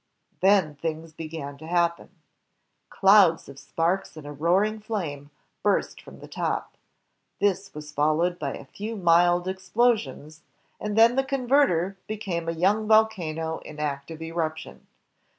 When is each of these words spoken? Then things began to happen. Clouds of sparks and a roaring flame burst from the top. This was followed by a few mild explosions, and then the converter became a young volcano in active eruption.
Then 0.39 0.73
things 0.73 1.13
began 1.13 1.59
to 1.59 1.67
happen. 1.67 2.09
Clouds 2.89 3.47
of 3.47 3.59
sparks 3.59 4.17
and 4.17 4.25
a 4.25 4.31
roaring 4.31 4.79
flame 4.79 5.29
burst 5.61 6.01
from 6.01 6.17
the 6.17 6.27
top. 6.27 6.75
This 7.39 7.75
was 7.75 7.91
followed 7.91 8.39
by 8.39 8.55
a 8.55 8.65
few 8.65 8.95
mild 8.95 9.47
explosions, 9.47 10.41
and 10.79 10.97
then 10.97 11.17
the 11.17 11.23
converter 11.23 11.99
became 12.07 12.49
a 12.49 12.51
young 12.51 12.87
volcano 12.87 13.59
in 13.59 13.79
active 13.79 14.23
eruption. 14.23 14.87